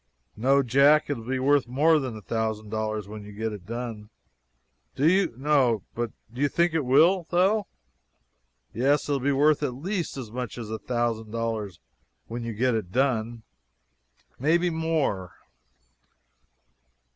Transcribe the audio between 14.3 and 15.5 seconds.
May be more."